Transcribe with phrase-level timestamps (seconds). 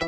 [0.00, 0.06] You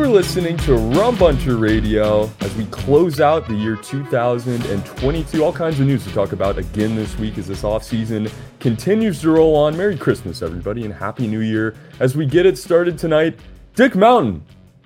[0.00, 5.44] are listening to Rum Bunter Radio as we close out the year 2022.
[5.44, 9.20] All kinds of news to talk about again this week as this off season continues
[9.20, 9.76] to roll on.
[9.76, 11.74] Merry Christmas, everybody, and Happy New Year.
[12.00, 13.38] As we get it started tonight,
[13.74, 14.42] Dick Mountain,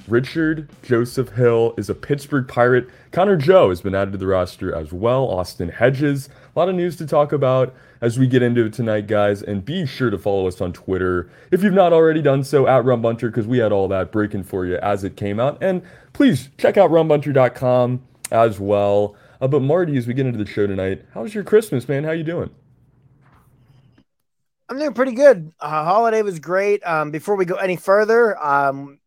[0.08, 2.88] Richard Joseph Hill is a Pittsburgh Pirate.
[3.12, 5.24] Connor Joe has been added to the roster as well.
[5.24, 6.28] Austin Hedges.
[6.54, 9.42] A lot of news to talk about as we get into it tonight, guys.
[9.42, 12.84] And be sure to follow us on Twitter if you've not already done so at
[12.84, 15.62] Rumbunter because we had all that breaking for you as it came out.
[15.62, 15.82] And
[16.14, 19.14] please check out rumbunter.com as well.
[19.40, 22.04] Uh, but Marty, as we get into the show tonight, how's your Christmas, man?
[22.04, 22.50] How you doing?
[24.70, 25.52] I'm doing pretty good.
[25.60, 26.84] Uh, holiday was great.
[26.86, 28.98] Um, before we go any further, um,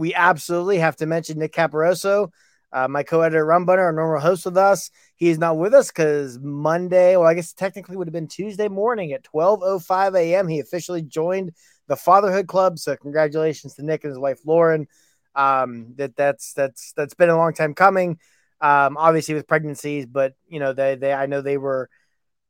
[0.00, 2.32] we absolutely have to mention Nick Caparoso,
[2.72, 4.90] uh, my co-editor, Rum Bunter, our normal host with us.
[5.14, 8.68] He is not with us because Monday, well, I guess technically would have been Tuesday
[8.68, 10.48] morning at 12:05 a.m.
[10.48, 11.52] He officially joined
[11.86, 12.78] the Fatherhood Club.
[12.78, 14.88] So congratulations to Nick and his wife Lauren.
[15.34, 18.18] Um, that that's that's that's been a long time coming.
[18.62, 21.90] Um, obviously with pregnancies, but you know they they I know they were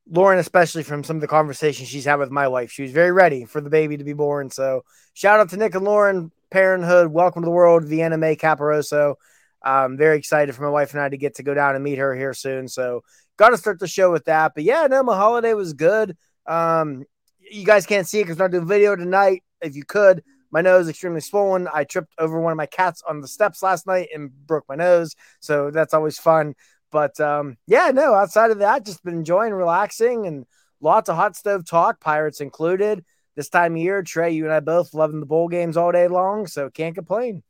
[0.09, 2.71] Lauren, especially from some of the conversations she's had with my wife.
[2.71, 4.51] She was very ready for the baby to be born.
[4.51, 4.85] So
[5.15, 6.31] shout out to Nick and Lauren.
[6.51, 9.15] Parenthood, welcome to the world, Vienna May Caparoso.
[9.63, 11.99] I'm very excited for my wife and I to get to go down and meet
[11.99, 12.67] her here soon.
[12.67, 13.05] So
[13.37, 14.53] got to start the show with that.
[14.57, 16.17] But yeah, no, my holiday was good.
[16.47, 17.05] Um,
[17.39, 19.45] you guys can't see it because I'm not doing video tonight.
[19.61, 21.69] If you could, my nose extremely swollen.
[21.73, 24.75] I tripped over one of my cats on the steps last night and broke my
[24.75, 25.15] nose.
[25.39, 26.57] So that's always fun.
[26.91, 30.47] But um, yeah, no, outside of that, just been enjoying relaxing and
[30.81, 33.05] lots of hot stove talk, Pirates included
[33.37, 34.03] this time of year.
[34.03, 37.43] Trey, you and I both loving the bowl games all day long, so can't complain.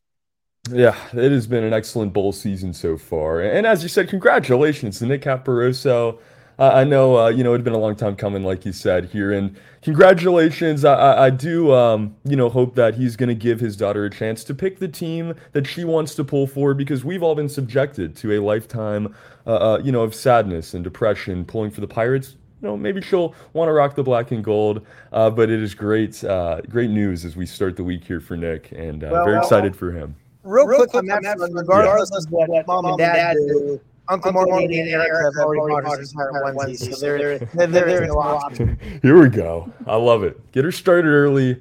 [0.70, 3.40] Yeah, it has been an excellent bowl season so far.
[3.40, 6.18] And as you said, congratulations to Nick Caparoso.
[6.58, 8.72] Uh, I know, uh, you know, it had been a long time coming, like you
[8.72, 9.32] said here.
[9.32, 10.84] And congratulations.
[10.84, 14.04] I, I, I do, um, you know, hope that he's going to give his daughter
[14.04, 17.34] a chance to pick the team that she wants to pull for because we've all
[17.34, 19.14] been subjected to a lifetime,
[19.46, 23.00] uh, uh you know, of sadness and depression pulling for the Pirates you know, maybe
[23.00, 24.84] she'll want to rock the black and gold.
[25.12, 28.36] Uh, but it is great, uh, great news as we start the week here for
[28.36, 30.14] Nick, and uh, well, very excited for him.
[30.42, 34.32] Real, real quick, quick on that, regardless of what, what mom and dad do, Uncle
[34.32, 38.78] Marty and Eric have already bought his onesie, so they're, they're, they're, no option.
[39.02, 39.72] Here we go.
[39.86, 40.52] I love it.
[40.52, 41.60] Get her started early.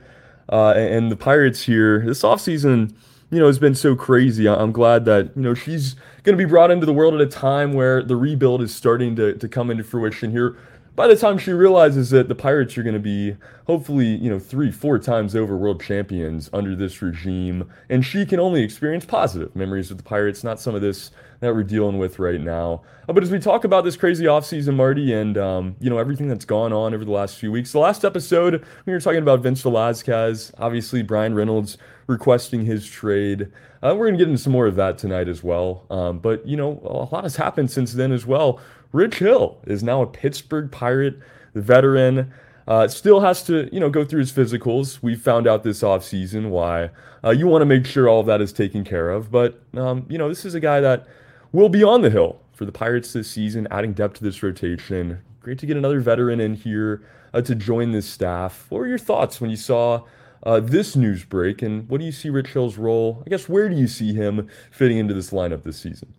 [0.52, 2.96] Uh, and the Pirates here this offseason,
[3.30, 4.50] you know, has been so crazy.
[4.50, 7.28] I'm glad that, you know, she's going to be brought into the world at a
[7.28, 10.58] time where the rebuild is starting to, to come into fruition here
[11.00, 13.38] by the time she realizes that the Pirates are going to be
[13.68, 18.38] hopefully, you know, three, four times over world champions under this regime, and she can
[18.38, 22.20] only experience positive memories with the Pirates, not some of this that we're dealing with
[22.20, 22.82] right now.
[23.08, 26.28] Uh, but as we talk about this crazy offseason, Marty, and, um, you know, everything
[26.28, 29.40] that's gone on over the last few weeks, the last episode, we were talking about
[29.40, 31.78] Vince Velasquez, obviously Bryan Reynolds
[32.08, 33.50] requesting his trade.
[33.82, 35.86] Uh, we're going to get into some more of that tonight as well.
[35.90, 38.60] Um, but, you know, a lot has happened since then as well.
[38.92, 41.20] Rich Hill is now a Pittsburgh Pirate
[41.54, 42.34] veteran.
[42.68, 45.02] Uh, still has to, you know, go through his physicals.
[45.02, 46.92] We found out this offseason why.
[47.24, 49.32] Uh, you want to make sure all of that is taken care of.
[49.32, 51.08] But, um, you know, this is a guy that
[51.52, 55.20] will be on the hill for the Pirates this season, adding depth to this rotation.
[55.42, 57.02] Great to get another veteran in here
[57.34, 58.66] uh, to join this staff.
[58.70, 60.04] What were your thoughts when you saw
[60.44, 61.62] uh, this news break?
[61.62, 63.24] And what do you see Rich Hill's role?
[63.26, 66.14] I guess, where do you see him fitting into this lineup this season?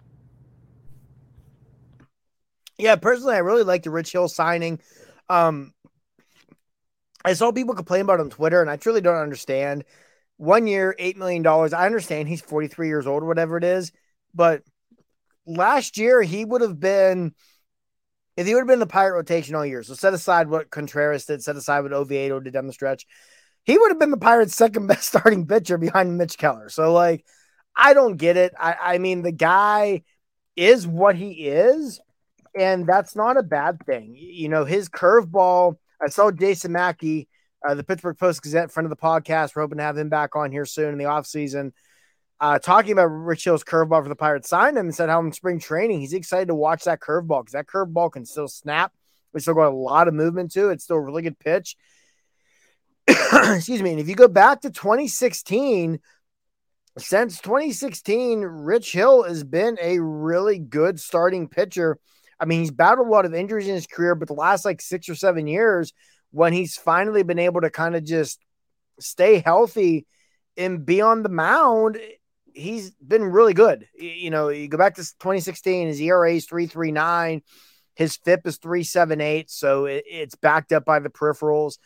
[2.81, 4.81] Yeah, personally, I really like the Rich Hill signing.
[5.29, 5.73] Um,
[7.25, 9.85] I saw people complain about on Twitter, and I truly don't understand.
[10.39, 11.47] One year, $8 million.
[11.47, 13.93] I understand he's 43 years old or whatever it is,
[14.35, 14.63] but
[15.47, 17.35] last year he would have been,
[18.39, 21.27] if he would have been the pirate rotation all year, so set aside what Contreras
[21.27, 23.07] did, set aside what Oviedo did down the stretch,
[23.65, 26.71] he would have been the Pirates' second best starting pitcher behind Mitch Keller.
[26.71, 27.27] So, like,
[27.77, 28.55] I don't get it.
[28.59, 30.03] I, I mean, the guy
[30.57, 32.01] is what he is
[32.59, 34.15] and that's not a bad thing.
[34.17, 35.77] You know, his curveball.
[36.03, 37.29] I saw Jason Mackey,
[37.67, 39.55] uh, the Pittsburgh Post Gazette, friend of the podcast.
[39.55, 41.73] We're hoping to have him back on here soon in the off season.
[42.41, 45.33] uh, talking about Rich Hill's curveball for the Pirates, signed him and said how in
[45.33, 48.93] spring training he's excited to watch that curveball because that curveball can still snap.
[49.33, 50.75] We still got a lot of movement to it.
[50.75, 51.77] It's still a really good pitch.
[53.07, 53.91] Excuse me.
[53.91, 56.01] And if you go back to 2016,
[56.99, 61.99] since 2016, Rich Hill has been a really good starting pitcher.
[62.41, 64.81] I mean, he's battled a lot of injuries in his career, but the last like
[64.81, 65.93] six or seven years,
[66.31, 68.41] when he's finally been able to kind of just
[68.99, 70.07] stay healthy
[70.57, 71.99] and be on the mound,
[72.55, 73.87] he's been really good.
[73.95, 77.43] You know, you go back to 2016, his ERA is 339,
[77.95, 81.79] his FIP is 378, so it, it's backed up by the peripherals.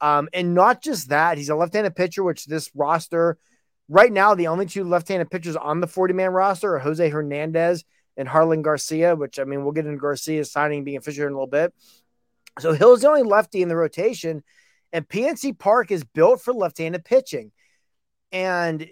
[0.00, 3.38] Um, and not just that, he's a left handed pitcher, which this roster
[3.88, 7.08] right now, the only two left handed pitchers on the 40 man roster are Jose
[7.08, 7.84] Hernandez
[8.16, 11.34] and Harlan Garcia, which I mean, we'll get into Garcia's signing being official in a
[11.34, 11.72] little bit.
[12.58, 14.42] So Hill's the only lefty in the rotation,
[14.92, 17.52] and PNC Park is built for left handed pitching.
[18.32, 18.88] And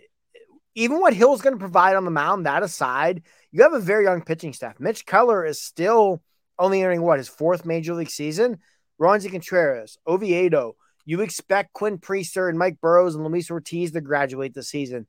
[0.75, 4.05] even what Hill's going to provide on the mound, that aside, you have a very
[4.05, 4.79] young pitching staff.
[4.79, 6.23] Mitch Keller is still
[6.59, 8.59] only entering what his fourth major league season.
[9.00, 10.76] Roansy Contreras, Oviedo.
[11.05, 15.06] You expect Quinn Priester and Mike Burrows and Luis Ortiz to graduate this season.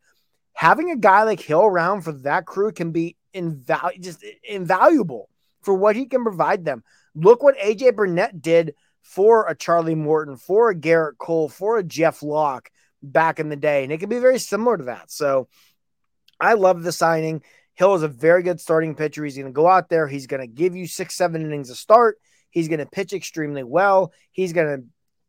[0.53, 5.29] Having a guy like Hill around for that crew can be invaluable, just invaluable
[5.61, 6.83] for what he can provide them.
[7.15, 11.83] Look what AJ Burnett did for a Charlie Morton, for a Gerrit Cole, for a
[11.83, 12.69] Jeff Locke
[13.01, 13.83] back in the day.
[13.83, 15.11] And it can be very similar to that.
[15.11, 15.47] So
[16.39, 17.41] I love the signing.
[17.73, 19.23] Hill is a very good starting pitcher.
[19.23, 20.07] He's going to go out there.
[20.07, 22.17] He's going to give you six, seven innings to start.
[22.49, 24.11] He's going to pitch extremely well.
[24.31, 24.85] He's going to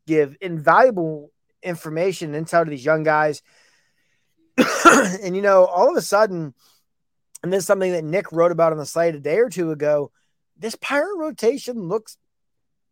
[0.07, 1.31] give invaluable
[1.63, 3.43] information intel to these young guys.
[5.23, 6.55] and, you know, all of a sudden,
[7.43, 9.71] and this is something that Nick wrote about on the site a day or two
[9.71, 10.11] ago,
[10.59, 12.17] this pirate rotation looks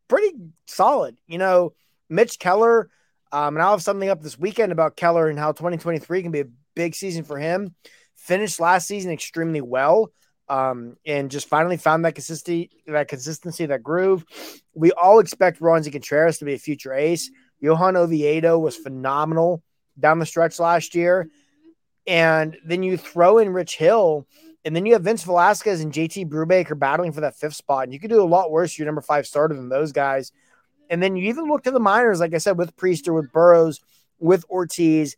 [0.08, 0.32] pretty
[0.66, 1.18] solid.
[1.26, 1.74] You know,
[2.08, 2.90] Mitch Keller
[3.32, 6.40] um, and I'll have something up this weekend about Keller and how 2023 can be
[6.40, 7.74] a big season for him.
[8.14, 10.12] Finished last season extremely well.
[10.48, 14.24] Um, and just finally found that consistency, that consistency, that groove.
[14.72, 17.30] We all expect Roansy Contreras to be a future ace.
[17.60, 19.62] Johan Oviedo was phenomenal
[19.98, 21.28] down the stretch last year.
[22.08, 24.26] And then you throw in Rich Hill,
[24.64, 27.84] and then you have Vince Velasquez and JT Brubaker battling for that fifth spot.
[27.84, 30.32] And you could do a lot worse, your number five starter than those guys.
[30.88, 33.80] And then you even look to the minors, like I said, with Priester, with Burrows,
[34.18, 35.16] with Ortiz.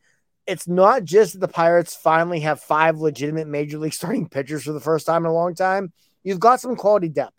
[0.48, 4.72] It's not just that the Pirates finally have five legitimate major league starting pitchers for
[4.72, 5.92] the first time in a long time.
[6.25, 7.37] You've got some quality depth,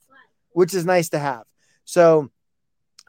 [0.53, 1.43] which is nice to have.
[1.83, 2.31] So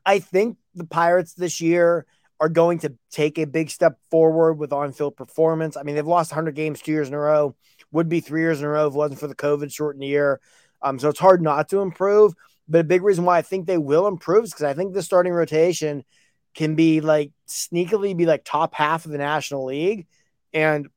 [0.05, 2.05] I think the Pirates this year
[2.43, 5.77] are going to take a big step forward with on field performance.
[5.77, 7.55] I mean, they've lost 100 games two years in a row,
[7.93, 10.41] would be three years in a row if it wasn't for the COVID shortened year.
[10.83, 12.35] Um, so it's hard not to improve.
[12.69, 15.05] But a big reason why I think they will improve is because I think the
[15.05, 16.05] starting rotation
[16.53, 20.09] can be like sneakily be like top half of the National League.
[20.53, 20.89] And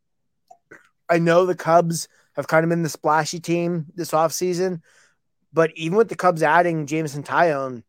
[1.07, 4.81] I know the Cubs have kind of been the splashy team this offseason.
[5.53, 7.83] But even with the Cubs adding Jameson Taillon,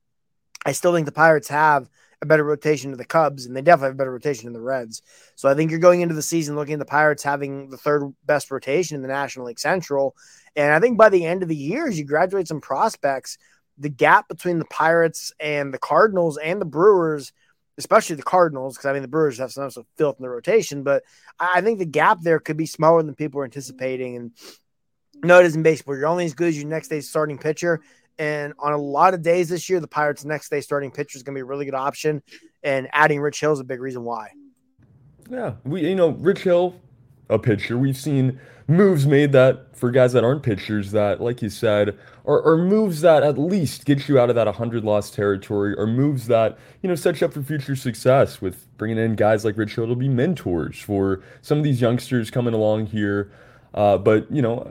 [0.66, 1.88] I still think the Pirates have
[2.22, 4.60] a better rotation to the Cubs, and they definitely have a better rotation than the
[4.60, 5.02] Reds.
[5.34, 8.12] So I think you're going into the season looking at the Pirates having the third
[8.24, 10.16] best rotation in the National League Central.
[10.54, 13.36] And I think by the end of the year, as you graduate some prospects–
[13.78, 17.32] the gap between the Pirates and the Cardinals and the Brewers,
[17.78, 21.02] especially the Cardinals, because I mean the Brewers have some filth in the rotation, but
[21.38, 24.16] I think the gap there could be smaller than people are anticipating.
[24.16, 24.30] And
[25.22, 25.96] no, it isn't baseball.
[25.96, 27.82] You're only as good as your next day's starting pitcher.
[28.18, 31.22] And on a lot of days this year, the Pirates' next day starting pitcher is
[31.22, 32.22] going to be a really good option.
[32.62, 34.30] And adding Rich Hill is a big reason why.
[35.30, 36.80] Yeah, we you know Rich Hill,
[37.28, 37.76] a pitcher.
[37.76, 41.96] We've seen moves made that for guys that aren't pitchers that, like you said,
[42.26, 45.86] are, are moves that at least get you out of that 100 loss territory, or
[45.86, 49.56] moves that you know set you up for future success with bringing in guys like
[49.56, 53.30] Rich Hill to be mentors for some of these youngsters coming along here.
[53.76, 54.66] Uh, but you know,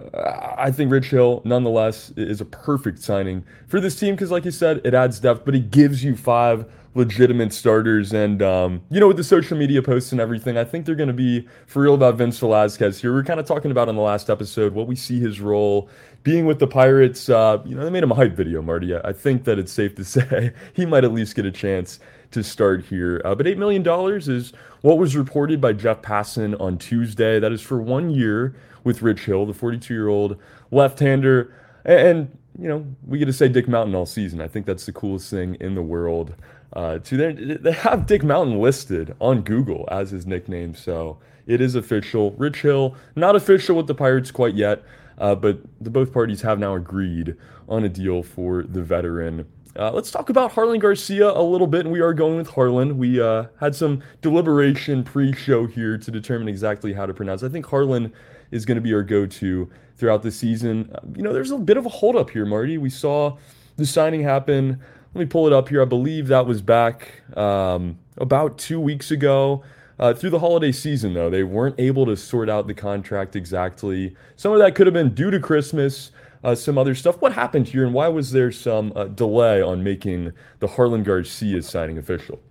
[0.57, 4.51] I think Rich Hill, nonetheless, is a perfect signing for this team because, like you
[4.51, 8.13] said, it adds depth, but it gives you five legitimate starters.
[8.13, 11.07] And, um, you know, with the social media posts and everything, I think they're going
[11.07, 13.13] to be for real about Vince Velasquez here.
[13.13, 15.89] We are kind of talking about on the last episode what we see his role
[16.23, 17.29] being with the Pirates.
[17.29, 18.95] Uh, you know, they made him a hype video, Marty.
[18.95, 21.99] I think that it's safe to say he might at least get a chance
[22.31, 23.21] to start here.
[23.23, 23.85] Uh, but $8 million
[24.27, 27.39] is what was reported by Jeff Passan on Tuesday.
[27.39, 30.37] That is for one year with Rich Hill, the 42 year old
[30.71, 31.53] left hander.
[31.83, 34.39] And, you know, we get to say Dick Mountain all season.
[34.39, 36.33] I think that's the coolest thing in the world
[36.75, 41.75] uh, to they have Dick Mountain listed on Google as his nickname, so it is
[41.75, 42.31] official.
[42.31, 44.83] Rich Hill, not official with the Pirates quite yet,
[45.17, 47.35] uh, but the both parties have now agreed
[47.69, 49.47] on a deal for the veteran.
[49.77, 52.97] Uh, let's talk about Harlan Garcia a little bit, and we are going with Harlan.
[52.97, 57.43] We uh, had some deliberation pre-show here to determine exactly how to pronounce.
[57.43, 58.13] I think Harlan
[58.51, 60.93] is going to be our go-to throughout the season.
[61.15, 62.77] You know, there's a bit of a holdup here, Marty.
[62.77, 63.37] We saw
[63.77, 64.79] the signing happen.
[65.13, 65.81] Let me pull it up here.
[65.81, 69.63] I believe that was back um, about two weeks ago.
[69.97, 74.13] Uh, through the holiday season, though, they weren't able to sort out the contract exactly.
[74.35, 76.11] Some of that could have been due to Christmas,
[76.43, 77.21] uh, some other stuff.
[77.21, 81.61] What happened here, and why was there some uh, delay on making the Harlan Garcia
[81.61, 82.41] signing official?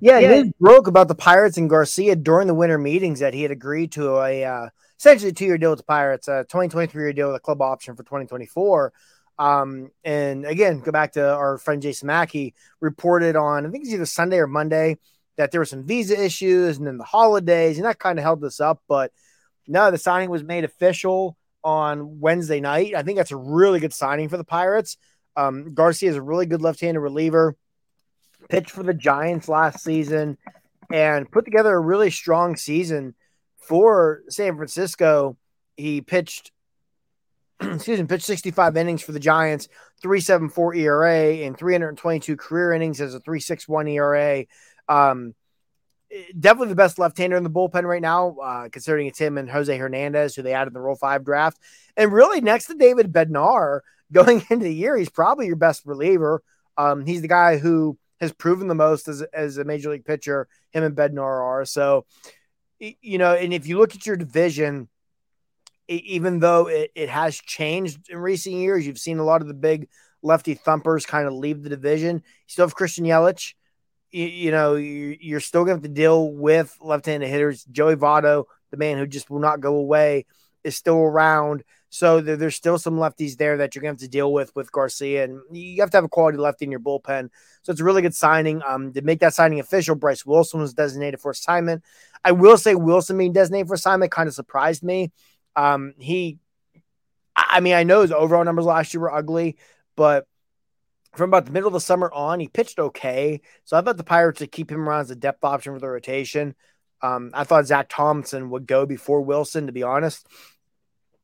[0.00, 0.42] Yeah, yeah.
[0.42, 3.92] news broke about the Pirates and Garcia during the winter meetings that he had agreed
[3.92, 7.36] to a uh, essentially a two-year deal with the Pirates, a 2023 year deal with
[7.36, 8.92] a club option for 2024.
[9.38, 13.92] Um, and again, go back to our friend Jason Mackey reported on I think it's
[13.92, 14.98] either Sunday or Monday
[15.36, 18.40] that there were some visa issues and then the holidays, and that kind of held
[18.40, 18.82] this up.
[18.88, 19.12] But
[19.66, 22.94] no, the signing was made official on Wednesday night.
[22.94, 24.96] I think that's a really good signing for the Pirates.
[25.36, 27.56] Um, Garcia is a really good left-handed reliever.
[28.48, 30.38] Pitched for the Giants last season
[30.92, 33.14] and put together a really strong season
[33.56, 35.36] for San Francisco.
[35.76, 36.52] He pitched,
[37.60, 39.68] excuse me, pitched 65 innings for the Giants,
[40.02, 44.44] 3.74 ERA, and 322 career innings as a 3.61 ERA.
[44.88, 45.34] Um,
[46.38, 49.76] definitely the best left-hander in the bullpen right now, uh, considering it's him and Jose
[49.76, 51.58] Hernandez, who they added in the Rule Five draft,
[51.96, 53.80] and really next to David Bednar
[54.12, 56.42] going into the year, he's probably your best reliever.
[56.76, 60.48] Um, he's the guy who has proven the most as as a major league pitcher.
[60.70, 62.06] Him and Bednar are so,
[62.78, 64.88] you know, and if you look at your division.
[65.88, 69.54] Even though it, it has changed in recent years, you've seen a lot of the
[69.54, 69.86] big
[70.20, 72.16] lefty thumpers kind of leave the division.
[72.16, 73.54] You still have Christian Yelich,
[74.10, 77.64] you, you know, you, are still going to have to deal with left-handed hitters.
[77.64, 80.26] Joey Votto, the man who just will not go away,
[80.64, 81.62] is still around.
[81.96, 84.54] So there, there's still some lefties there that you're going to have to deal with
[84.54, 87.30] with Garcia, and you have to have a quality lefty in your bullpen.
[87.62, 88.60] So it's a really good signing.
[88.66, 91.82] Um, to make that signing official, Bryce Wilson was designated for assignment.
[92.22, 95.10] I will say Wilson being designated for assignment kind of surprised me.
[95.56, 96.38] Um, he,
[97.34, 99.56] I mean, I know his overall numbers last year were ugly,
[99.96, 100.26] but
[101.14, 103.40] from about the middle of the summer on, he pitched okay.
[103.64, 105.88] So I thought the Pirates would keep him around as a depth option for the
[105.88, 106.56] rotation.
[107.00, 110.26] Um, I thought Zach Thompson would go before Wilson, to be honest.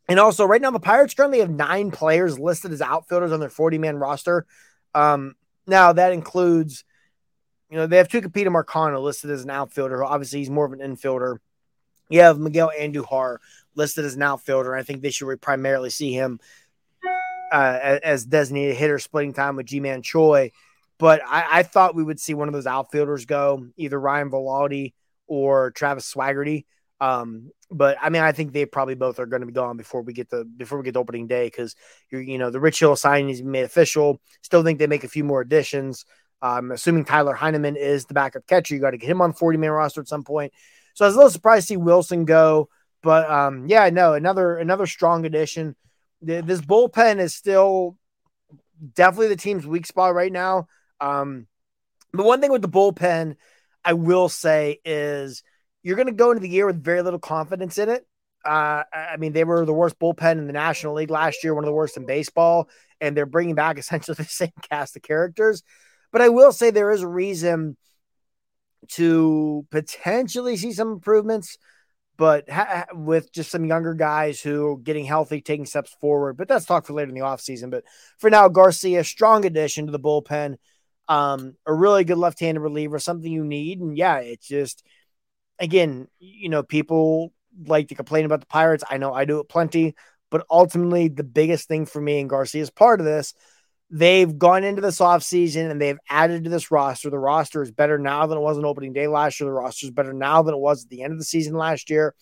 [0.09, 3.49] And also, right now, the Pirates currently have nine players listed as outfielders on their
[3.49, 4.47] 40 man roster.
[4.95, 6.85] Um, now, that includes,
[7.71, 10.05] you know, they have Tucupita Marcano listed as an outfielder.
[10.05, 11.39] Obviously, he's more of an infielder.
[12.11, 13.39] You have Miguel Andujar
[13.75, 14.75] listed as an outfielder.
[14.75, 16.41] I think they should primarily see him
[17.53, 20.53] uh, as designated hitter, splitting time with Ji-Man Choi.
[20.99, 24.93] But I, I, thought we would see one of those outfielders go, either Ryan Vilade
[25.27, 26.65] or Travis Swaggerty.
[27.03, 30.03] Um, but I mean, I think they probably both are going to be gone before
[30.03, 31.75] we get the before we get the opening day because
[32.11, 34.21] you're you know the Rich Hill signing is made official.
[34.43, 36.05] Still think they make a few more additions.
[36.41, 39.33] I'm um, assuming Tyler Heineman is the backup catcher, you got to get him on
[39.33, 40.53] 40 man roster at some point.
[40.95, 42.69] So I was a little surprised to see Wilson go,
[43.01, 45.77] but um, yeah, no, another another strong addition
[46.23, 47.99] this bullpen is still
[48.95, 50.69] definitely the team's weak spot right now.
[51.01, 51.47] Um,
[52.13, 53.37] the one thing with the bullpen,
[53.85, 55.43] I will say, is
[55.83, 58.07] you're going to go into the year with very little confidence in it.
[58.45, 61.65] Uh, I mean, they were the worst bullpen in the National League last year, one
[61.65, 62.69] of the worst in baseball,
[63.01, 65.63] and they're bringing back essentially the same cast of characters.
[66.11, 67.77] But I will say there is a reason
[68.89, 71.57] to potentially see some improvements
[72.17, 76.37] but ha- with just some younger guys who are getting healthy, taking steps forward.
[76.37, 77.71] But that's talk for later in the offseason.
[77.71, 77.85] But
[78.19, 80.57] for now, Garcia, strong addition to the bullpen,
[81.09, 83.81] um, a really good left handed reliever, something you need.
[83.81, 84.85] And yeah, it's just,
[85.63, 87.33] again, you know, people
[87.67, 88.85] like to complain about the Pirates.
[88.89, 89.95] I know I do it plenty.
[90.31, 93.35] But ultimately, the biggest thing for me and Garcia is part of this
[93.95, 97.11] they've gone into this offseason and they've added to this roster.
[97.11, 99.47] The roster is better now than it was on opening day last year.
[99.47, 101.91] The roster is better now than it was at the end of the season last
[101.91, 102.15] year.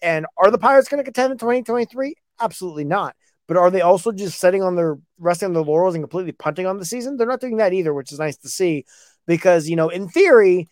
[0.00, 2.14] And are the Pirates going to contend in 2023?
[2.40, 3.16] Absolutely not.
[3.48, 6.66] But are they also just sitting on their resting on their laurels and completely punting
[6.66, 7.16] on the season?
[7.16, 8.84] They're not doing that either, which is nice to see
[9.26, 10.68] because, you know, in theory,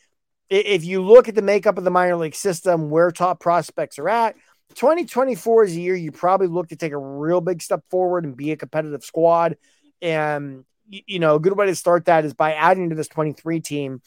[0.49, 4.09] if you look at the makeup of the minor league system, where top prospects are
[4.09, 4.37] at,
[4.75, 8.37] 2024 is a year you probably look to take a real big step forward and
[8.37, 9.57] be a competitive squad.
[10.03, 13.61] And, you know, a good way to start that is by adding to this 23
[13.61, 14.03] team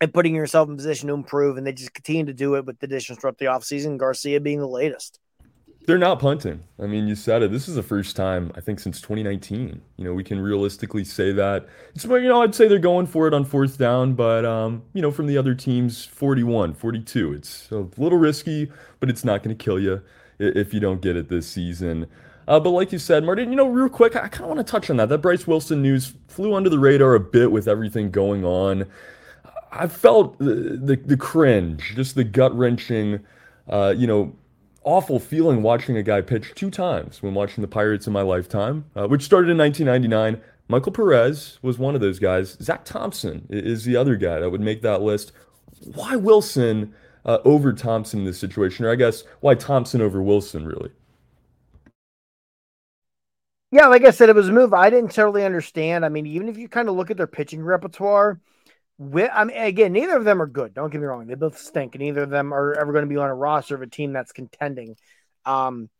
[0.00, 1.56] and putting yourself in position to improve.
[1.56, 4.58] And they just continue to do it with the additions throughout the offseason, Garcia being
[4.58, 5.20] the latest.
[5.86, 6.64] They're not punting.
[6.82, 7.52] I mean, you said it.
[7.52, 9.80] This is the first time, I think, since 2019.
[9.96, 11.68] You know, we can realistically say that.
[11.94, 15.02] It's, you know, I'd say they're going for it on fourth down, but, um, you
[15.02, 17.34] know, from the other teams, 41, 42.
[17.34, 20.02] It's a little risky, but it's not going to kill you
[20.40, 22.08] if you don't get it this season.
[22.48, 24.70] Uh, but like you said, Martin, you know, real quick, I, kind of want to
[24.70, 25.08] touch on that.
[25.08, 28.86] That Bryce Wilson news flew under the radar a bit with everything going on.
[29.70, 33.20] I felt the, the, the cringe, just the gut wrenching,
[33.68, 34.34] uh, you know,
[34.86, 38.86] awful feeling watching a guy pitch two times when watching the Pirates in my lifetime,
[38.94, 40.42] uh, which started in 1999.
[40.68, 42.56] Michael Perez was one of those guys.
[42.62, 45.32] Zach Thompson is the other guy that would make that list.
[45.94, 48.84] Why Wilson uh, over Thompson in this situation?
[48.84, 50.90] Or I guess why Thompson over Wilson, really?
[53.72, 56.04] Yeah, like I said, it was a move I didn't totally understand.
[56.04, 58.40] I mean, even if you kind of look at their pitching repertoire,
[58.98, 60.74] with, I mean, again, neither of them are good.
[60.74, 63.08] Don't get me wrong; they both stink, and neither of them are ever going to
[63.08, 64.96] be on a roster of a team that's contending.
[65.44, 65.90] Um,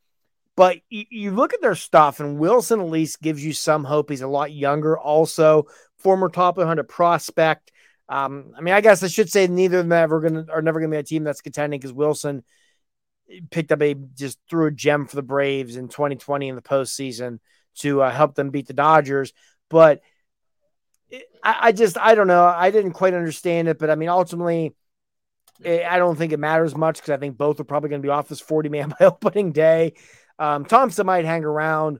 [0.55, 4.09] but you, you look at their stuff, and Wilson at least gives you some hope.
[4.09, 5.67] He's a lot younger, also
[5.99, 7.71] former top 100 prospect.
[8.09, 10.81] Um, I mean, I guess I should say neither of them ever to are never
[10.81, 12.43] to be a team that's contending because Wilson
[13.51, 17.39] picked up a just threw a gem for the Braves in 2020 in the postseason
[17.75, 19.33] to uh, help them beat the Dodgers.
[19.69, 20.01] But
[21.43, 22.45] I, I, just I don't know.
[22.45, 24.75] I didn't quite understand it, but I mean, ultimately,
[25.63, 28.05] it, I don't think it matters much because I think both are probably going to
[28.05, 29.93] be off this 40 man by opening day.
[30.39, 31.99] Um, Thompson might hang around.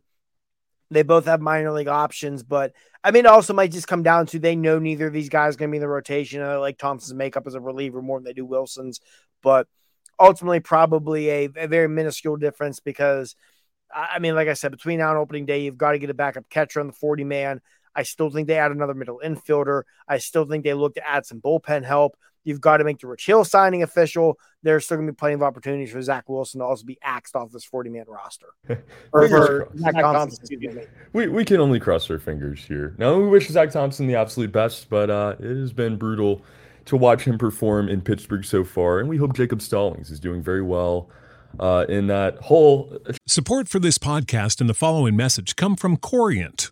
[0.90, 2.72] They both have minor league options, but
[3.04, 5.58] I mean, it also might just come down to they know neither of these guys
[5.58, 6.42] going to be in the rotation.
[6.42, 9.02] I like Thompson's makeup as a reliever more than they do Wilson's,
[9.42, 9.68] but
[10.20, 13.36] ultimately, probably a, a very minuscule difference because,
[13.94, 16.14] I mean, like I said, between now and opening day, you've got to get a
[16.14, 17.62] backup catcher on the 40 man.
[17.98, 19.82] I still think they add another middle infielder.
[20.08, 22.16] I still think they look to add some bullpen help.
[22.44, 24.40] You've got to make the Rich Hill signing official.
[24.64, 27.36] There's still going to be plenty of opportunities for Zach Wilson to also be axed
[27.36, 28.48] off this 40 man roster.
[29.12, 32.96] or for Zach Thompson, we, we can only cross our fingers here.
[32.98, 36.42] Now, we wish Zach Thompson the absolute best, but uh, it has been brutal
[36.86, 39.00] to watch him perform in Pittsburgh so far.
[39.00, 41.10] And we hope Jacob Stallings is doing very well
[41.60, 42.98] uh, in that whole.
[43.26, 46.72] Support for this podcast and the following message come from Corient.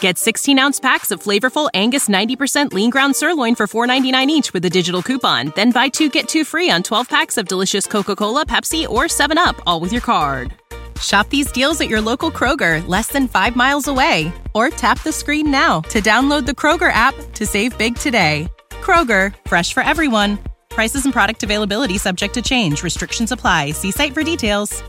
[0.00, 4.64] Get 16 ounce packs of flavorful Angus 90% lean ground sirloin for $4.99 each with
[4.64, 5.52] a digital coupon.
[5.56, 9.04] Then buy two get two free on 12 packs of delicious Coca Cola, Pepsi, or
[9.04, 10.52] 7UP, all with your card.
[11.00, 14.32] Shop these deals at your local Kroger, less than five miles away.
[14.54, 18.48] Or tap the screen now to download the Kroger app to save big today.
[18.70, 20.38] Kroger, fresh for everyone.
[20.70, 22.82] Prices and product availability subject to change.
[22.82, 23.72] Restrictions apply.
[23.72, 24.82] See site for details.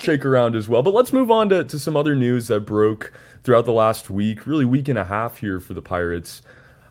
[0.00, 0.82] Shake around as well.
[0.82, 3.12] But let's move on to, to some other news that broke
[3.44, 6.42] throughout the last week, really week and a half here for the Pirates.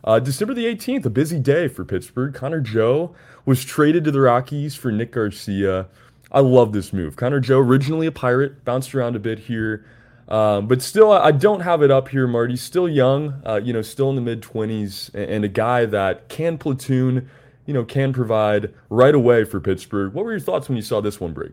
[0.04, 2.32] Uh, December the 18th, a busy day for Pittsburgh.
[2.32, 3.14] Connor Joe
[3.44, 5.88] was traded to the Rockies for Nick Garcia.
[6.30, 7.16] I love this move.
[7.16, 9.84] Connor Joe, originally a Pirate, bounced around a bit here.
[10.28, 12.56] Um, but still, I don't have it up here, Marty.
[12.56, 16.30] Still young, uh, you know, still in the mid 20s, and, and, a guy that
[16.30, 17.28] can platoon,
[17.66, 20.14] you know, can provide right away for Pittsburgh.
[20.14, 21.52] What were your thoughts when you saw this one break?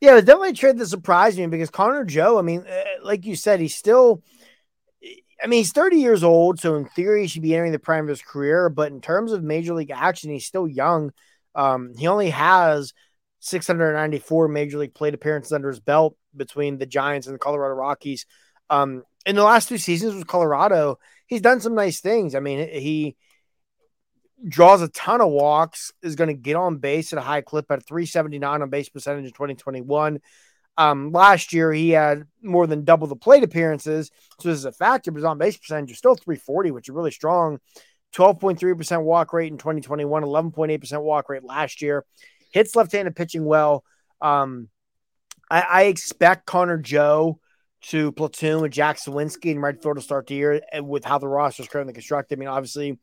[0.00, 2.84] Yeah, it was definitely a trade that surprised me because Connor Joe, I mean, uh,
[3.02, 4.22] like you said, he's still,
[5.42, 6.60] I mean, he's 30 years old.
[6.60, 8.68] So in theory, he should be entering the prime of his career.
[8.68, 11.12] But in terms of major league action, he's still young.
[11.54, 12.92] Um, he only has
[13.40, 18.26] 694 major league plate appearances under his belt between the Giants and the Colorado Rockies.
[18.70, 22.34] Um, in the last two seasons with Colorado, he's done some nice things.
[22.34, 23.16] I mean, he
[24.46, 27.70] draws a ton of walks, is going to get on base at a high clip
[27.70, 30.20] at 379 on base percentage in 2021.
[30.76, 34.10] Um, last year, he had more than double the plate appearances.
[34.40, 36.94] So this is a factor, but his on base percentage is still 340, which is
[36.94, 37.58] really strong.
[38.14, 42.04] 12.3% walk rate in 2021, 11.8% walk rate last year.
[42.52, 43.84] Hits left handed pitching well.
[44.20, 44.68] Um,
[45.50, 47.38] I, I, expect Connor Joe
[47.82, 51.28] to platoon with Jack Suwinski and right field to start the year with how the
[51.28, 52.36] roster is currently constructed.
[52.36, 52.98] I mean, obviously,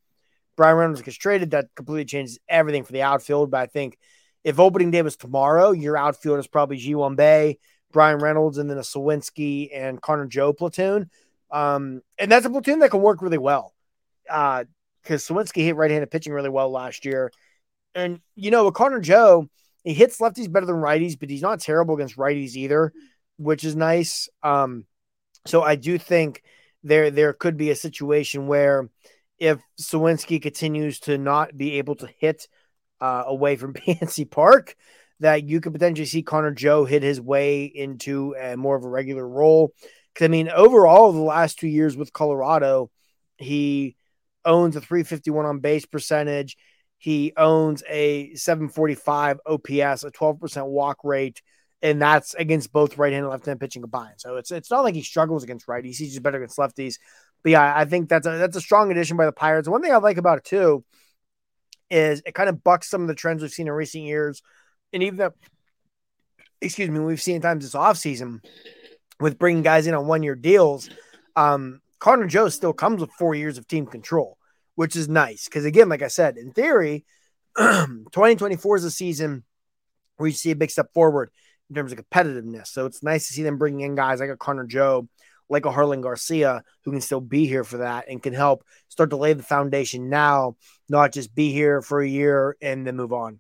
[0.56, 3.52] Bryan Reynolds gets traded, that completely changes everything for the outfield.
[3.52, 3.98] But I think
[4.44, 7.58] if opening day was tomorrow, your outfield is probably Ji-hwan Bae,
[7.92, 11.10] Bryan Reynolds, and then a Suwinski and Connor Joe platoon.
[11.52, 13.74] Um, and that's a platoon that can work really well.
[14.30, 14.66] Uh,
[15.04, 17.32] because Suwinski hit right-handed pitching really well last year.
[17.94, 19.48] And you know, with Connor Joe,
[19.86, 22.92] He hits lefties better than righties, but he's not terrible against righties either,
[23.38, 24.28] which is nice.
[24.42, 24.86] Um,
[25.46, 26.42] so I do think
[26.84, 28.90] there there could be a situation where
[29.40, 32.48] if Suwinski continues to not be able to hit
[33.02, 34.76] uh, away from PNC Park,
[35.20, 38.90] that you could potentially see Connor Joe hit his way into a more of a
[38.90, 39.74] regular role.
[40.14, 42.90] Because I mean, overall, the last two years with Colorado,
[43.38, 43.96] he
[44.44, 46.58] owns a 351 on base percentage.
[46.98, 51.42] He owns a 745 OPS, a 12% walk rate,
[51.82, 54.16] and that's against both right hand and left hand pitching combined.
[54.18, 56.96] So it's it's not like he struggles against righties; he's just better against lefties.
[57.46, 59.70] But yeah, I think that's a that's a strong addition by the Pirates.
[59.70, 60.84] One thing I like about it too
[61.92, 64.42] is it kind of bucks some of the trends we've seen in recent years,
[64.92, 65.34] and even that,
[66.60, 68.44] excuse me, we've seen times this offseason
[69.20, 70.90] with bringing guys in on one year deals.
[71.36, 74.40] Um, Connor Joe still comes with four years of team control,
[74.74, 77.06] which is nice because again, like I said, in theory,
[77.58, 79.44] 2024 is a season
[80.18, 81.30] where you see a big step forward
[81.70, 82.70] in terms of competitiveness.
[82.70, 85.08] So it's nice to see them bringing in guys like a Connor Joe,
[85.50, 89.12] like a Harlan Garcia, who can still be here for that and can help start
[89.12, 90.56] to lay the foundation now,
[90.90, 93.40] not just be here for a year and then move on.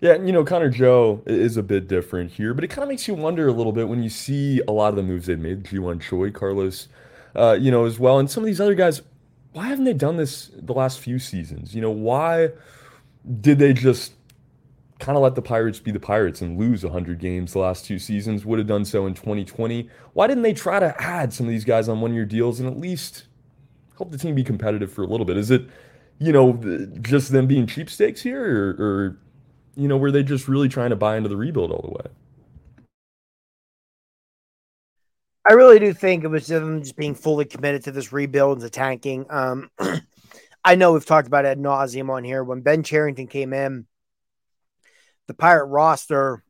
[0.00, 3.08] Yeah, you know, Connor Joe is a bit different here, but it kind of makes
[3.08, 5.64] you wonder a little bit when you see a lot of the moves they've made.
[5.64, 6.86] Ji-Hwan Choi, Carlos,
[7.34, 9.02] uh, you know, as well, and some of these other guys.
[9.52, 11.74] Why haven't they done this the last few seasons?
[11.74, 12.50] You know, why
[13.40, 14.12] did they just
[14.98, 17.98] kind of let the Pirates be the Pirates and lose 100 games the last two
[17.98, 18.44] seasons?
[18.44, 19.88] Would have done so in 2020.
[20.12, 22.78] Why didn't they try to add some of these guys on one-year deals and at
[22.78, 23.24] least
[23.96, 25.36] help the team be competitive for a little bit?
[25.36, 25.66] Is it,
[26.18, 26.54] you know,
[27.00, 29.18] just them being cheapstakes here, or, or
[29.76, 32.14] you know, were they just really trying to buy into the rebuild all the way?
[35.48, 38.66] I really do think it was them just being fully committed to this rebuild and
[38.66, 39.24] the tanking.
[39.30, 39.70] Um,
[40.64, 42.44] I know we've talked about ad nauseum on here.
[42.44, 43.86] When Ben Cherington came in,
[45.28, 46.42] the Pirate roster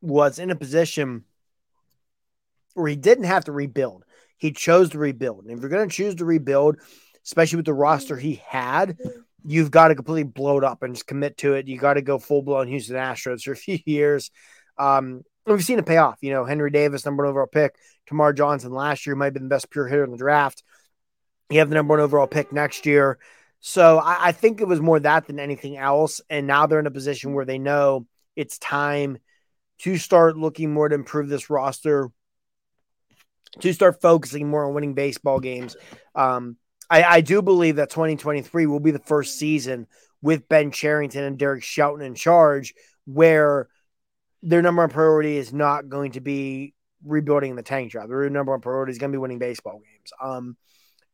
[0.00, 1.24] was in a position
[2.74, 4.04] where he didn't have to rebuild.
[4.36, 5.44] He chose to rebuild.
[5.44, 6.76] And if you're going to choose to rebuild,
[7.24, 8.96] especially with the roster he had,
[9.44, 11.66] you've got to completely blow it up and just commit to it.
[11.66, 14.30] You got to go full blown Houston Astros for a few years.
[14.76, 16.18] Um, we've seen it pay off.
[16.20, 17.74] You know, Henry Davis, number one overall pick.
[18.08, 20.62] Termarr Johnson last year might have been the best pure hitter in the draft.
[21.50, 23.18] You have the number one overall pick next year.
[23.60, 26.20] So I, I think it was more that than anything else.
[26.30, 29.18] And now they're in a position where they know it's time
[29.78, 32.10] to start looking more to improve this roster,
[33.60, 35.76] to start focusing more on winning baseball games.
[36.14, 36.56] Um,
[36.90, 39.86] I, I do believe that 2023 will be the first season
[40.22, 43.68] with Ben Cherington and Derek Shelton in charge where
[44.42, 48.08] their number one priority is not going to be rebuilding the tank job.
[48.08, 50.12] Their number one priority is going to be winning baseball games.
[50.20, 50.56] Um,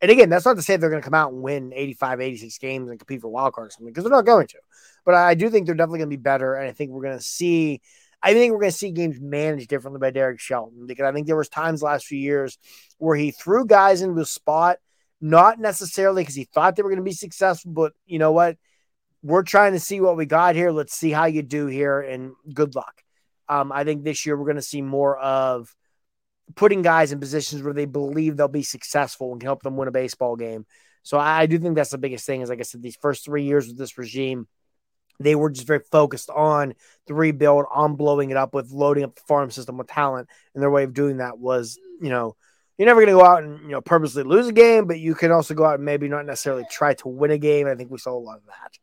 [0.04, 2.58] and again, that's not to say they're going to come out and win 85, 86
[2.58, 4.58] games and compete for wild card or something because they're not going to.
[5.04, 6.54] But I do think they're definitely going to be better.
[6.54, 7.80] And I think we're going to see,
[8.22, 11.26] I think we're going to see games managed differently by Derek Shelton because I think
[11.26, 12.58] there was times last few years
[12.98, 14.78] where he threw guys into a spot–
[15.24, 18.58] not necessarily because he thought they were going to be successful, but you know what?
[19.22, 20.70] We're trying to see what we got here.
[20.70, 23.02] Let's see how you do here, and good luck.
[23.48, 25.74] Um, I think this year we're going to see more of
[26.54, 29.88] putting guys in positions where they believe they'll be successful and can help them win
[29.88, 30.66] a baseball game.
[31.02, 32.40] So I, do think that's the biggest thing.
[32.40, 34.48] Is like I said, these first three years with this regime,
[35.20, 36.74] they were just very focused on
[37.06, 40.62] the rebuild, on blowing it up with loading up the farm system with talent, and
[40.62, 42.36] their way of doing that was, you know,
[42.78, 45.14] you're never going to go out and you know purposely lose a game, but you
[45.14, 47.66] can also go out and maybe not necessarily try to win a game.
[47.66, 48.78] I think we saw a lot of that.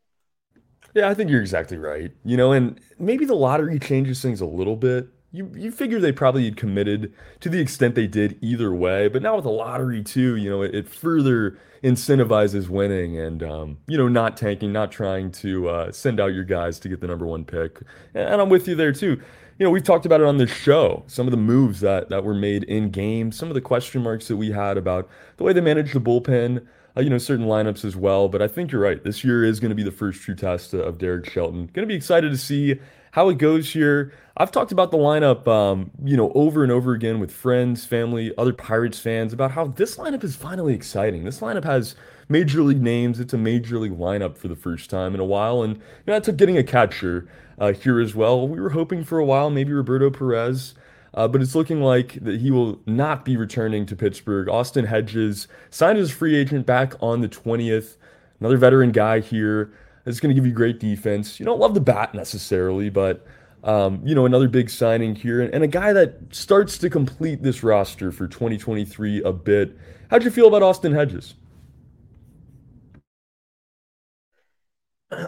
[0.94, 2.12] Yeah, I think you're exactly right.
[2.24, 5.08] You know, and maybe the lottery changes things a little bit.
[5.32, 9.22] You you figure they probably had committed to the extent they did either way, but
[9.22, 13.96] now with the lottery too, you know, it, it further incentivizes winning and um, you
[13.96, 17.26] know not tanking, not trying to uh, send out your guys to get the number
[17.26, 17.80] one pick.
[18.14, 19.20] And I'm with you there too
[19.58, 21.04] you know, we've talked about it on this show.
[21.06, 24.28] Some of the moves that that were made in game, some of the question marks
[24.28, 26.66] that we had about the way they managed the bullpen,
[26.96, 28.28] uh, you know, certain lineups as well.
[28.28, 29.02] But I think you're right.
[29.02, 31.66] This year is going to be the first true test of Derek Shelton.
[31.72, 32.80] Going to be excited to see
[33.12, 34.12] how it goes here.
[34.36, 38.32] I've talked about the lineup, um, you know, over and over again with friends, family,
[38.36, 41.24] other Pirates fans about how this lineup is finally exciting.
[41.24, 41.94] This lineup has
[42.30, 43.20] major league names.
[43.20, 46.14] It's a major league lineup for the first time in a while, and you know,
[46.14, 48.48] that took getting a catcher uh, here as well.
[48.48, 50.74] We were hoping for a while, maybe Roberto Perez.
[51.14, 54.48] Uh, but it's looking like that he will not be returning to Pittsburgh.
[54.48, 57.96] Austin Hedges signed as a free agent back on the 20th.
[58.40, 59.70] Another veteran guy here
[60.06, 61.38] is going to give you great defense.
[61.38, 63.26] You don't love the bat necessarily, but
[63.64, 67.42] um, you know another big signing here and, and a guy that starts to complete
[67.42, 69.76] this roster for 2023 a bit.
[70.10, 71.34] How'd you feel about Austin Hedges?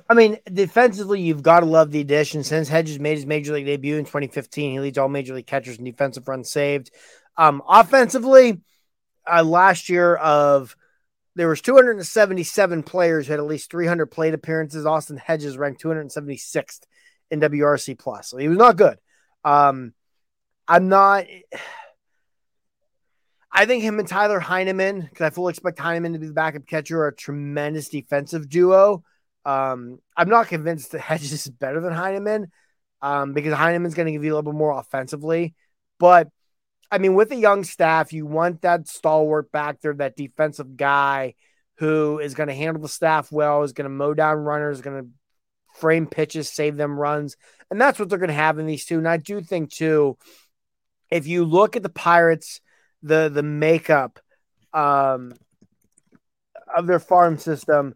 [0.09, 2.43] I mean, defensively, you've got to love the addition.
[2.43, 5.79] Since Hedges made his major league debut in 2015, he leads all major league catchers
[5.79, 6.91] in defensive runs saved.
[7.37, 8.61] Um, offensively,
[9.31, 10.77] uh, last year of
[11.37, 14.87] there was 277 players who had at least 300 plate appearances.
[14.87, 16.81] Austin Hedges ranked 276th
[17.31, 18.99] in WRC plus, so he was not good.
[19.45, 19.93] Um,
[20.69, 21.27] I'm not.
[23.51, 26.67] I think him and Tyler Heineman, because I fully expect Heineman to be the backup
[26.67, 29.05] catcher, are a tremendous defensive duo.
[29.45, 32.51] Um, I'm not convinced that Hedges is better than Heineman
[33.03, 35.55] um, because Heineman's going to give you a little bit more offensively.
[35.99, 36.29] But
[36.91, 41.35] I mean, with a young staff, you want that stalwart back there, that defensive guy
[41.77, 45.03] who is going to handle the staff well, is going to mow down runners, going
[45.03, 45.09] to
[45.81, 47.37] frame pitches, save them runs.
[47.71, 48.99] And that's what they're going to have in these two.
[48.99, 50.17] And I do think, too,
[51.11, 52.61] if you look at the Pirates–
[53.05, 54.19] the the makeup
[54.73, 55.35] um,
[56.77, 57.95] of their farm system.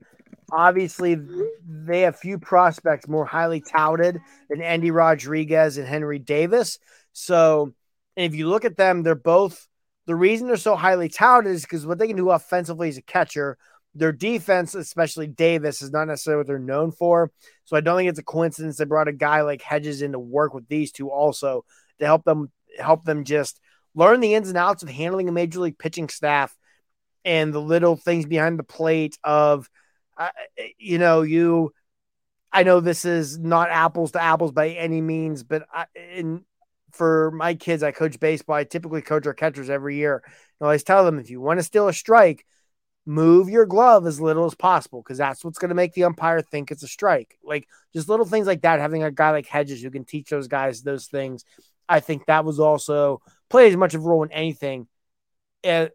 [0.50, 1.18] Obviously,
[1.66, 6.78] they have few prospects more highly touted than Endy Rodriguez and Henry Davis.
[7.12, 7.74] So,
[8.24, 9.66] if you look at them, they're both
[10.06, 13.02] the reason they're so highly touted is because what they can do offensively as a
[13.02, 13.58] catcher.
[13.94, 17.30] Their defense, especially Davis, is not necessarily what they're known for.
[17.64, 20.18] So I don't think it's a coincidence they brought a guy like Hedges in to
[20.18, 21.64] work with these two also
[21.98, 23.60] to help them help them just
[23.94, 26.56] learn the ins and outs of handling a major league pitching staff
[27.24, 29.68] and the little things behind the plate of
[30.16, 30.30] uh,
[30.78, 31.72] you know you
[32.52, 36.44] i know this is not apples to apples by any means but I, in
[36.92, 38.56] for my kids i coach baseball.
[38.56, 40.22] I typically coach our catchers every year.
[40.60, 42.44] I always tell them if you want to steal a strike
[43.06, 46.42] move your glove as little as possible because that's what's going to make the umpire
[46.42, 47.38] think it's a strike.
[47.42, 50.48] Like just little things like that having a guy like hedges who can teach those
[50.48, 51.44] guys those things
[51.88, 54.86] i think that was also play as much of a role in anything
[55.64, 55.88] uh,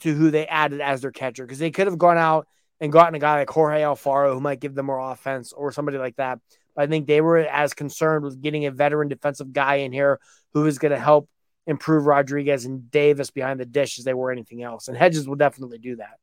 [0.00, 2.46] to who they added as their catcher because they could have gone out
[2.80, 5.98] and gotten a guy like Jorge Alfaro who might give them more offense or somebody
[5.98, 6.38] like that.
[6.74, 10.18] But I think they were as concerned with getting a veteran defensive guy in here
[10.54, 11.28] who is going to help
[11.66, 14.88] improve Rodriguez and Davis behind the dish as they were anything else.
[14.88, 16.18] And Hedges will definitely do that.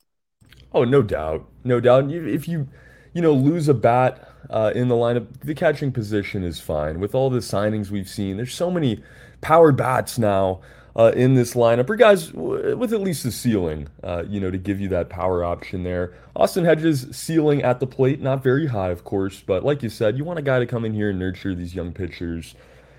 [0.74, 2.12] Oh, no doubt, no doubt.
[2.12, 2.68] If you,
[3.14, 7.00] you know, lose a bat uh, in the lineup, the catching position is fine.
[7.00, 9.04] With all the signings we've seen, there's so many
[9.42, 10.62] powered bats now
[10.98, 14.58] uh, in this lineup, or guys with at least a ceiling, uh, you know, to
[14.58, 16.14] give you that power option there.
[16.36, 20.18] Austin Hedges' ceiling at the plate, not very high, of course, but like you said,
[20.18, 22.56] you want a guy to come in here and nurture these young pitchers.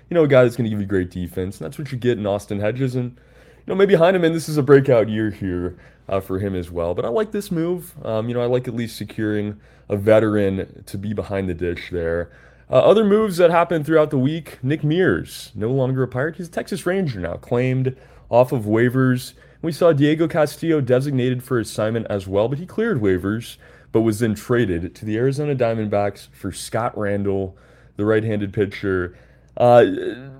[0.09, 1.97] You know, a guy that's going to give you great defense, and that's what you
[1.97, 2.95] get in Austin Hedges.
[2.95, 6.71] And, you know, maybe Heineman, this is a breakout year here uh, for him as
[6.71, 6.95] well.
[6.95, 7.93] But I like this move.
[8.05, 9.59] Um, you know, I like at least securing
[9.89, 12.31] a veteran to be behind the dish there.
[12.71, 16.35] Uh, other moves that happened throughout the week Nick Mears, no longer a Pirate.
[16.35, 17.95] He's a Texas Ranger now, claimed
[18.29, 19.33] off of waivers.
[19.61, 23.57] We saw Diego Castillo designated for assignment as well, but he cleared waivers,
[23.91, 27.57] but was then traded to the Arizona Diamondbacks for Scott Randall,
[27.97, 29.17] the right handed pitcher.
[29.57, 29.85] Uh,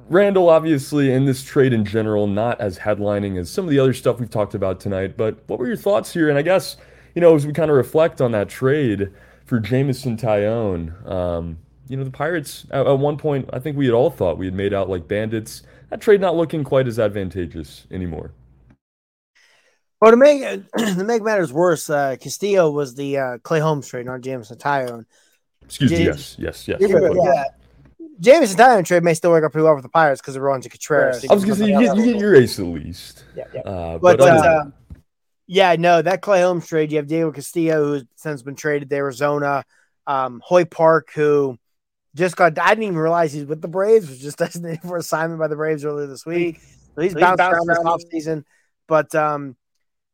[0.07, 3.93] Randall, obviously, in this trade in general, not as headlining as some of the other
[3.93, 5.17] stuff we've talked about tonight.
[5.17, 6.29] But what were your thoughts here?
[6.29, 6.77] And I guess,
[7.15, 9.11] you know, as we kind of reflect on that trade
[9.45, 11.57] for Jameson Taillon, um,
[11.89, 14.45] you know, the Pirates at, at, one point, I think we had all thought we
[14.45, 15.63] had made out like bandits.
[15.89, 18.31] That trade not looking quite as advantageous anymore.
[19.99, 20.41] Well, to make
[20.77, 25.05] to make matters worse, uh, Castillo was the uh, Clay Holmes trade, not Jameson Taillon.
[25.63, 26.05] Excuse me.
[26.05, 26.79] Yes, yes, yes.
[26.79, 27.43] Yeah, yeah.
[28.19, 30.69] Jameson Taillon trade may still work out pretty well for the Pirates because of Roansy
[30.69, 31.25] Contreras.
[31.29, 33.23] I was going to say you get, you get, your ace at least.
[33.35, 33.61] Yeah, yeah.
[33.61, 34.65] Uh, but, but uh,
[35.47, 36.91] yeah, no, that Clay Holmes trade.
[36.91, 39.63] You have Diego Castillo, who's since been traded to Arizona.
[40.05, 41.57] Um, Hoy Park, who
[42.19, 42.59] just got.
[42.59, 44.07] I didn't even realize he's with the Braves.
[44.07, 46.59] Was just designated for assignment by the Braves earlier this week.
[46.95, 48.43] So he's so bounced, bounced around this offseason.
[48.87, 49.55] But um,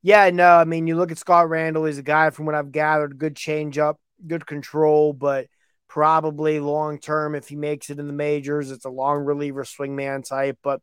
[0.02, 1.86] yeah, no, I mean, you look at Scott Randall.
[1.86, 5.48] He's a guy from what I've gathered, good changeup, good control, but
[5.88, 10.28] probably long term if he makes it in the majors, it's a long reliever swingman
[10.28, 10.60] type.
[10.62, 10.82] But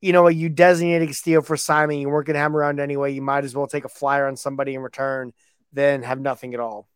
[0.00, 3.12] you know, you designated Castillo for assignment, you weren't going to have him around anyway.
[3.12, 5.32] You might as well take a flyer on somebody in return
[5.72, 6.88] than have nothing at all.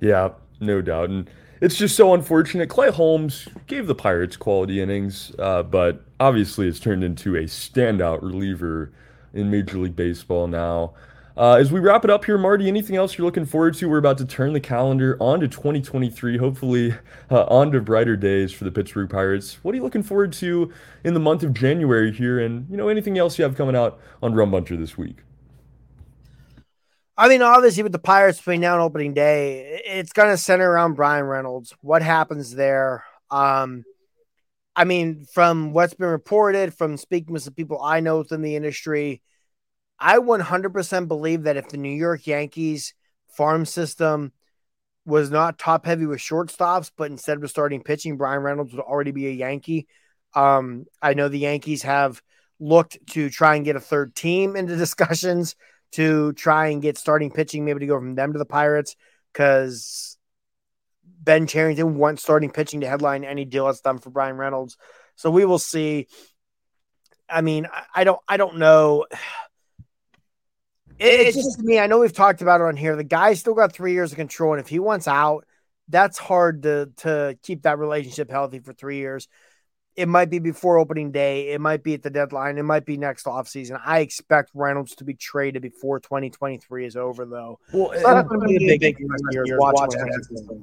[0.00, 1.08] Yeah, no doubt.
[1.10, 1.30] And
[1.64, 2.68] it's just so unfortunate.
[2.68, 8.20] Clay Holmes gave the Pirates quality innings, uh, but obviously it's turned into a standout
[8.20, 8.92] reliever
[9.32, 10.92] in Major League Baseball now.
[11.38, 13.88] Uh, as we wrap it up here, Marty, anything else you're looking forward to?
[13.88, 16.94] We're about to turn the calendar on to 2023, hopefully
[17.30, 19.54] uh, on to brighter days for the Pittsburgh Pirates.
[19.64, 20.70] What are you looking forward to
[21.02, 22.40] in the month of January here?
[22.40, 25.16] And, you know, anything else you have coming out on Rum Bunter this week?
[27.16, 30.68] I mean, obviously, with the Pirates between now and opening day, it's going to center
[30.68, 31.72] around Bryan Reynolds.
[31.80, 33.04] What happens there?
[33.30, 33.84] Um,
[34.74, 38.56] I mean, from what's been reported, from speaking with some people I know within the
[38.56, 39.22] industry,
[40.00, 42.94] I 100% believe that if the New York Yankees
[43.28, 44.32] farm system
[45.06, 49.12] was not top heavy with shortstops, but instead of starting pitching, Bryan Reynolds would already
[49.12, 49.86] be a Yankee.
[50.34, 52.20] Um, I know the Yankees have
[52.58, 55.54] looked to try and get a third team into discussions
[55.94, 58.94] to try and get starting pitching, maybe to go from them to the Pirates,
[59.32, 60.16] because
[61.04, 64.76] Ben Cherington wants starting pitching to headline any deal that's done for Bryan Reynolds.
[65.16, 66.06] So we will see.
[67.28, 69.06] I mean, I don't, I don't know.
[70.98, 71.78] It's just to me.
[71.78, 72.94] I know we've talked about it on here.
[72.94, 75.44] The guy still got three years of control, and if he wants out,
[75.88, 79.28] that's hard to to keep that relationship healthy for three years.
[79.96, 81.50] It might be before opening day.
[81.50, 82.58] It might be at the deadline.
[82.58, 83.80] It might be next offseason.
[83.84, 87.60] I expect Reynolds to be traded before 2023 is over, though.
[87.72, 89.06] Well, so that's going to be a big, big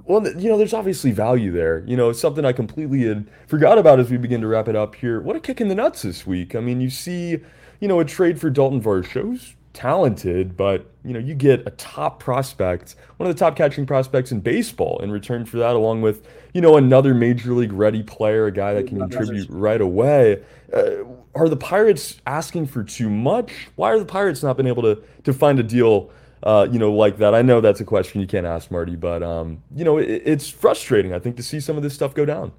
[0.06, 1.84] Well, you know, there's obviously value there.
[1.88, 4.96] You know, something I completely had forgot about as we begin to wrap it up
[4.96, 5.22] here.
[5.22, 6.54] What a kick in the nuts this week.
[6.54, 7.40] I mean, you see,
[7.80, 12.20] you know, a trade for Dalton Varsho's talented, but you know, you get a top
[12.20, 16.28] prospect, one of the top catching prospects in baseball in return for that, along with,
[16.54, 20.44] you know, another major league ready player, a guy that can contribute right away.
[20.74, 21.04] Uh,
[21.34, 23.70] are the Pirates asking for too much?
[23.76, 26.12] Why are the Pirates not been able to to find a deal
[26.44, 27.36] uh, you know, like that?
[27.36, 30.50] I know that's a question you can't ask Marty, but um, you know, it, it's
[30.50, 32.52] frustrating, I think, to see some of this stuff go down.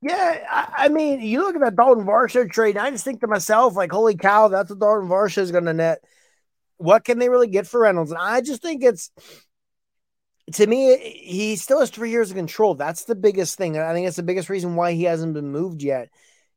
[0.00, 3.20] Yeah, I, I, mean, you look at that Dalton Varsho trade, and I just think
[3.20, 5.98] to myself, like, holy cow, that's what Dalton Varsho is going to net.
[6.76, 8.12] What can they really get for Reynolds?
[8.12, 9.10] And I just think it's,
[10.52, 12.76] to me, he still has three years of control.
[12.76, 13.76] That's the biggest thing.
[13.76, 16.10] I think it's the biggest reason why he hasn't been moved yet.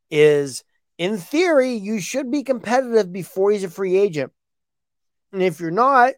[0.08, 0.62] Is
[0.96, 4.30] in theory, you should be competitive before he's a free agent.
[5.32, 6.12] And if you're not,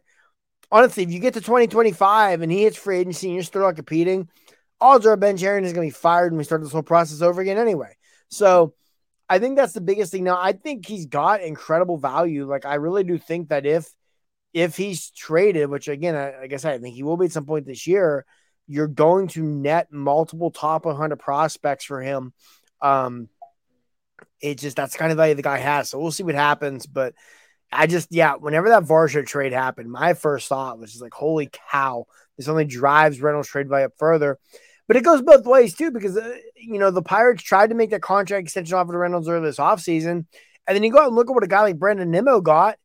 [0.71, 3.77] honestly, if you get to 2025 and he hits free agency and you're still not
[3.77, 4.29] competing–
[4.81, 7.21] odds are Ben Cherington is going to be fired and we start this whole process
[7.21, 7.95] over again anyway.
[8.29, 8.73] So
[9.29, 10.23] I think that's the biggest thing.
[10.23, 12.45] Now I think he's got incredible value.
[12.45, 13.87] Like I really do think that if
[14.53, 17.31] if he's traded, which again, I, like I said, I think he will be at
[17.31, 18.25] some point this year,
[18.67, 22.33] you're going to net multiple top 100 prospects for him.
[22.81, 23.27] Um,
[24.39, 25.89] it just that's kind of value the guy has.
[25.89, 26.85] So we'll see what happens.
[26.85, 27.15] But
[27.71, 31.49] I just yeah, whenever that Varsho trade happened, my first thought was just like, holy
[31.71, 32.05] cow,
[32.37, 34.39] this only drives Reynolds trade value up further.
[34.87, 37.89] But it goes both ways too, because uh, you know the Pirates tried to make
[37.89, 40.25] that contract extension offer to Reynolds earlier this offseason.
[40.67, 42.77] And then you go out and look at what a guy like Brandon Nimmo got,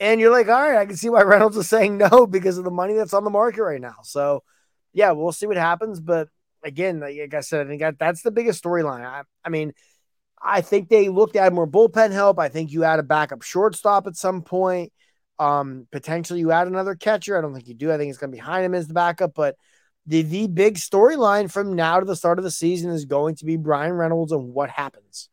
[0.00, 2.64] and you're like, all right, I can see why Reynolds is saying no because of
[2.64, 3.96] the money that's on the market right now.
[4.02, 4.42] So
[4.92, 6.00] yeah, we'll see what happens.
[6.00, 6.28] But
[6.64, 9.04] again, like I said, I think that, that's the biggest storyline.
[9.04, 9.72] I, I mean,
[10.42, 12.38] I think they looked at more bullpen help.
[12.38, 14.92] I think you add a backup shortstop at some point.
[15.38, 17.36] Um, potentially you add another catcher.
[17.36, 17.92] I don't think you do.
[17.92, 19.56] I think it's going to be him as the backup, but
[20.06, 23.44] the the big storyline from now to the start of the season is going to
[23.44, 25.28] be Bryan Reynolds and what happens.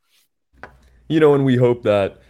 [1.08, 2.22] You know, and we hope that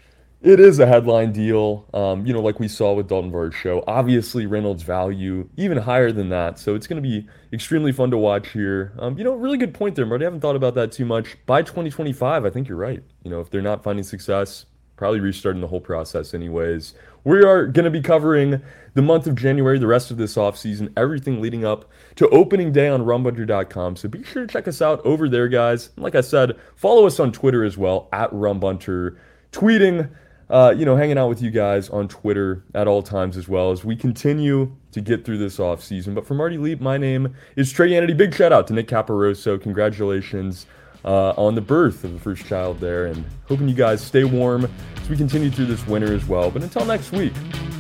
[0.41, 1.87] it is a headline deal.
[1.93, 3.83] Um, you know, like we saw with Dalton Varsho.
[3.85, 6.57] Obviously, Reynolds' value even higher than that.
[6.57, 8.93] So it's going to be extremely fun to watch here.
[8.97, 10.25] Um, you know, really good point there, Marty.
[10.25, 11.37] I haven't thought about that too much.
[11.45, 13.03] By 2025, I think you're right.
[13.23, 16.95] You know, if they're not finding success, probably restarting the whole process anyways.
[17.23, 18.61] We are going to be covering
[18.93, 22.71] the month of January, the rest of this off season, everything leading up to opening
[22.71, 23.95] day on rumbunter.com.
[23.95, 25.89] So be sure to check us out over there, guys.
[25.95, 29.17] And like I said, follow us on Twitter as well at rumbunter,
[29.51, 30.09] tweeting,
[30.49, 33.71] uh, you know, hanging out with you guys on Twitter at all times as well
[33.71, 36.13] as we continue to get through this off season.
[36.13, 38.15] But for Marty Leap, my name is Trey Hannity.
[38.15, 39.61] Big shout out to Nick Caparoso.
[39.61, 40.65] Congratulations
[41.05, 44.69] uh, on the birth of the first child there, and hoping you guys stay warm
[45.01, 46.51] as we continue through this winter as well.
[46.51, 47.33] But until next week,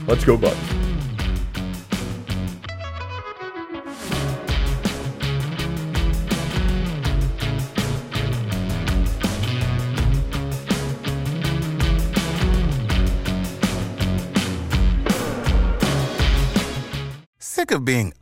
[0.07, 0.90] let's go, Bucs.